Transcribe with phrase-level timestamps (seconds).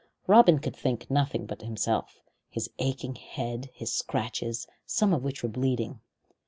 [0.25, 5.21] Robin could think of nothing but himself, his aching head, and his scratches, some of
[5.23, 5.99] which were bleeding.